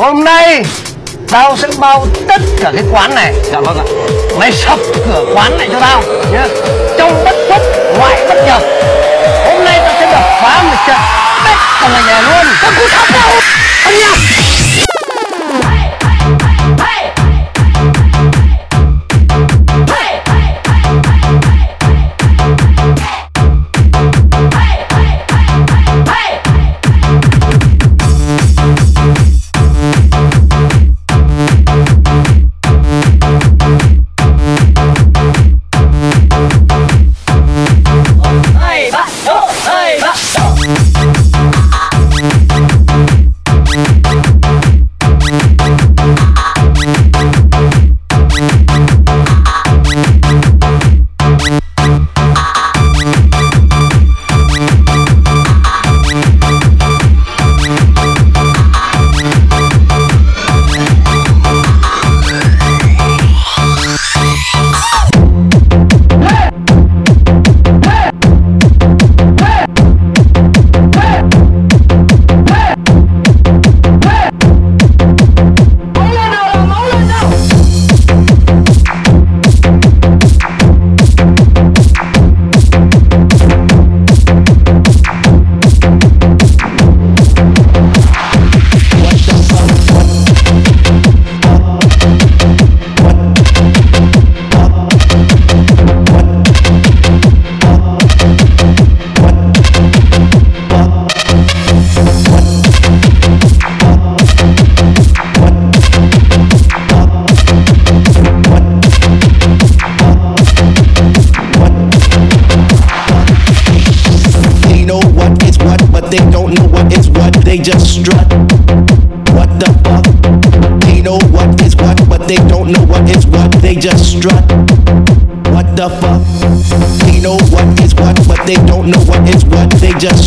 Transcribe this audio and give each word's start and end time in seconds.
Hôm 0.00 0.24
nay 0.24 0.62
Tao 1.30 1.56
sẽ 1.56 1.68
bao 1.78 2.06
tất 2.28 2.40
cả 2.60 2.72
cái 2.74 2.84
quán 2.92 3.14
này. 3.14 3.34
Dạ 3.52 3.60
vâng 3.60 3.78
ạ. 3.78 3.84
Mày 4.38 4.52
sập 4.52 4.78
cửa 4.94 5.24
quán 5.34 5.58
này 5.58 5.68
cho 5.72 5.80
tao, 5.80 6.02
nhá. 6.32 6.46
Trong 6.98 7.24
bất 7.24 7.34
xuất 7.48 7.92
ngoại 7.98 8.26
bất 8.28 8.44
nhập. 8.46 8.62
Hôm 9.46 9.64
nay 9.64 9.78
tao 9.84 9.94
sẽ 10.00 10.12
đập 10.12 10.22
phá 10.42 10.62
một 10.62 10.76
trận. 10.86 11.00
Tất 11.44 11.56
cả 11.80 11.88
ngành 11.92 12.06
này 12.06 12.22
luôn. 12.22 12.54
Tao 12.62 12.72
cũng 12.76 12.88
sắp 12.88 13.06
đâu 13.12 13.30
Anh 13.84 13.98
nhá 13.98 14.10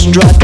strut. 0.03 0.42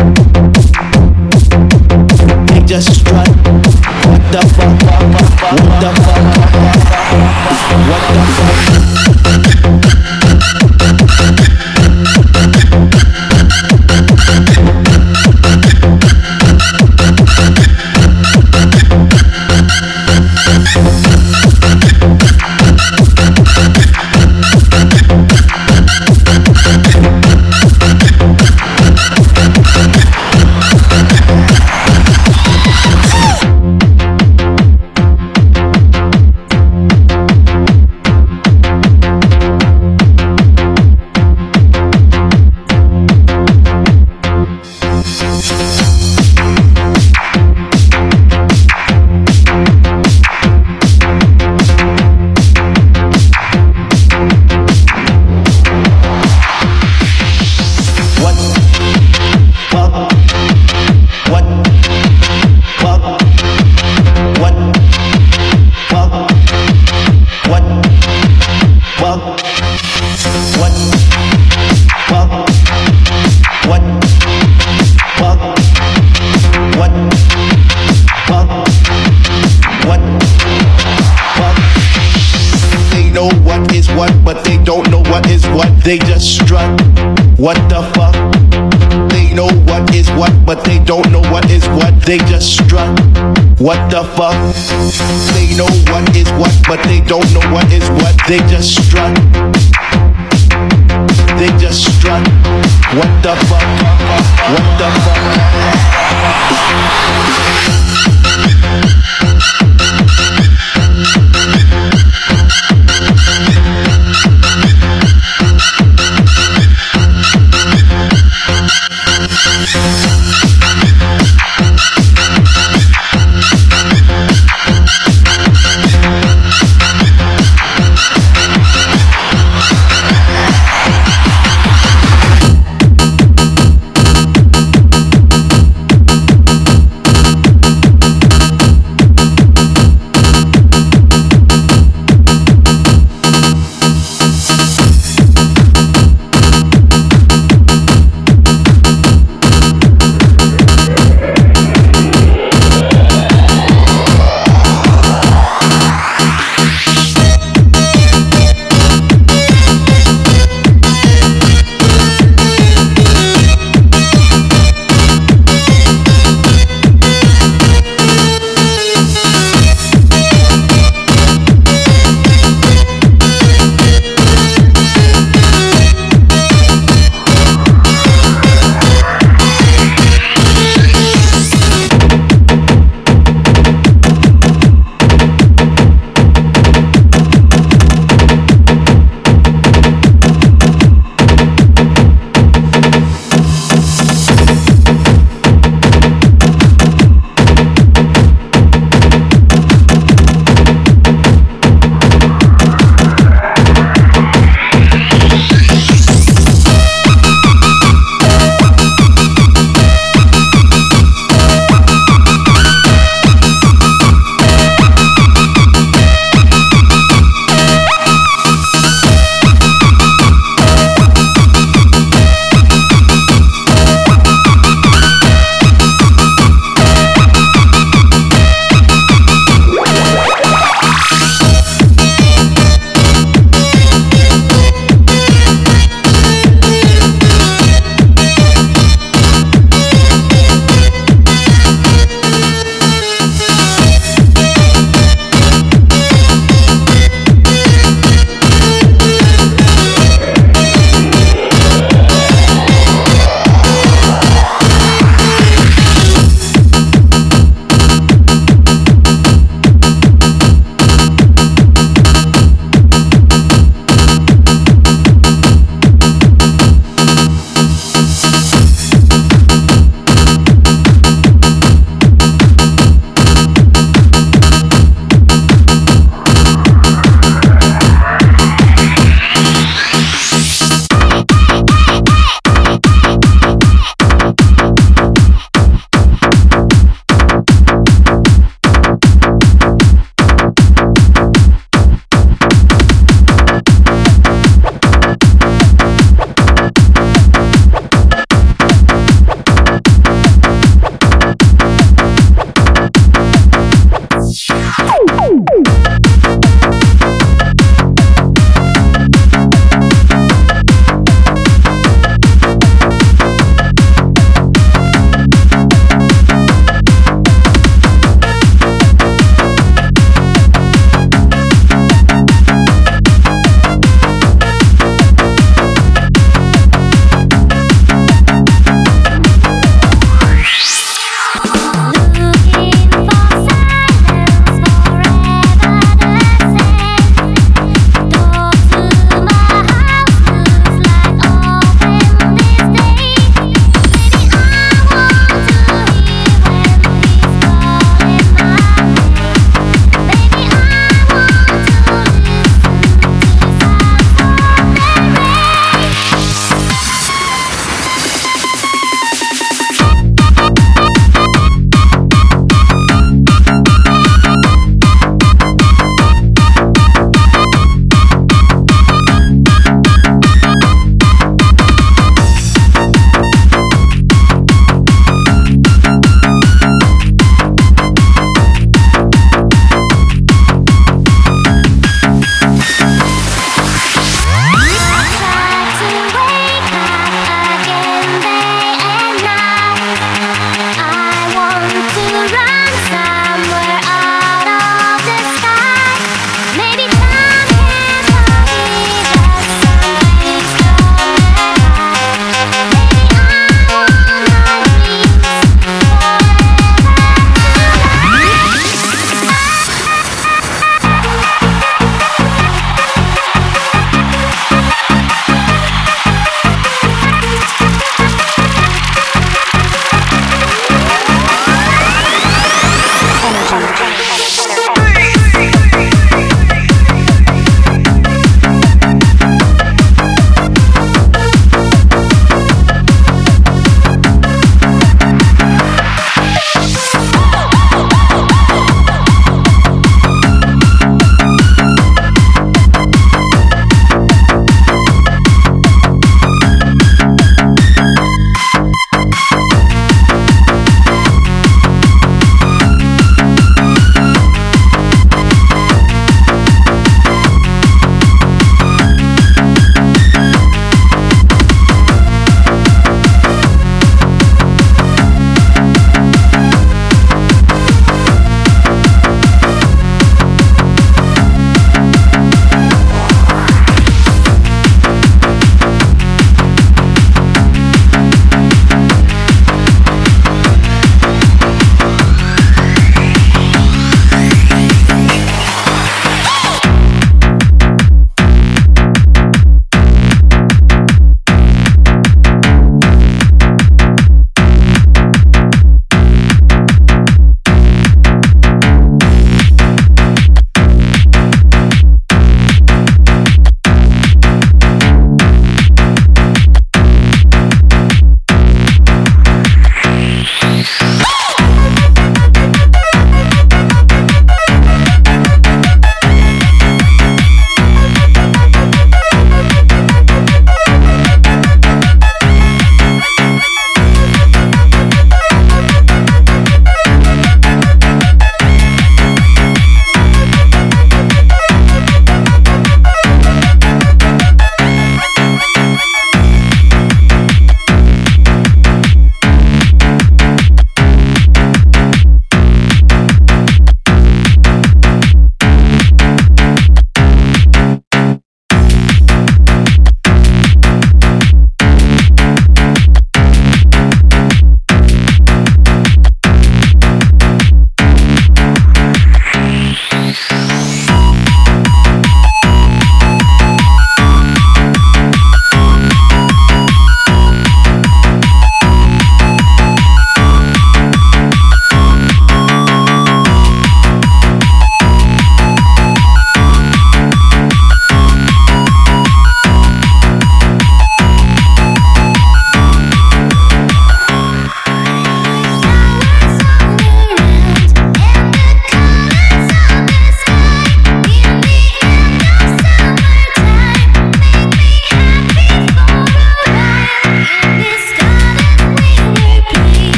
They 98.29 98.37
just 98.45 98.88